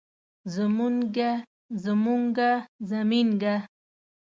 زمونږه 0.53 1.31
زمونګه 1.83 2.49
زمينګه 2.89 3.55